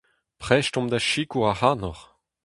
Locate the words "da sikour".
0.91-1.45